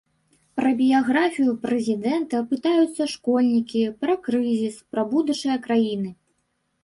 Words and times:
Пра 0.59 0.69
біяграфію 0.79 1.51
прэзідэнта 1.65 2.39
пытаюцца 2.53 3.03
школьнікі, 3.13 3.83
пра 4.05 4.13
крызіс, 4.29 4.75
пра 4.95 5.01
будучае 5.13 5.57
краіны. 5.69 6.09